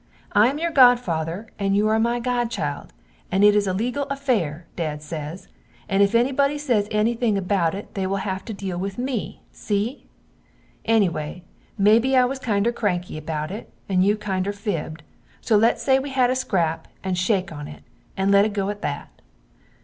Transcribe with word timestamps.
I 0.31 0.47
am 0.47 0.57
your 0.57 0.71
godfather 0.71 1.45
and 1.59 1.75
you 1.75 1.87
are 1.87 1.99
my 1.99 2.19
godchild 2.19 2.91
and 3.31 3.43
it 3.43 3.55
is 3.55 3.67
a 3.67 3.71
legal 3.75 4.07
afare, 4.09 4.63
dad 4.75 5.03
sez, 5.03 5.47
and 5.87 6.01
if 6.01 6.13
ennybody 6.13 6.57
sez 6.59 6.89
ennything 6.89 7.37
about 7.37 7.75
it 7.75 7.93
they 7.93 8.07
will 8.07 8.17
have 8.25 8.43
to 8.45 8.53
deel 8.55 8.79
with 8.79 8.97
me, 8.97 9.43
see? 9.51 10.07
Ennyway 10.87 11.43
mebbe 11.77 12.15
I 12.15 12.25
was 12.25 12.39
kinder 12.39 12.71
cranky 12.71 13.15
about 13.15 13.51
it, 13.51 13.71
and 13.87 14.03
you 14.03 14.17
kinder 14.17 14.53
fibbd, 14.53 15.01
so 15.39 15.55
lets 15.55 15.83
say 15.83 15.99
we 15.99 16.09
had 16.09 16.31
a 16.31 16.35
scrap 16.35 16.87
and 17.03 17.15
shake 17.15 17.51
on 17.51 17.67
it 17.67 17.83
and 18.17 18.31
let 18.31 18.43
it 18.43 18.53
go 18.53 18.71
at 18.71 18.81
that. 18.81 19.21